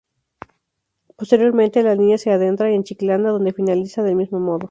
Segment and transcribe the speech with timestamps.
[1.15, 4.59] Posteriormente la línea se adentra en Chiclana, donde finaliza, del mismo modo.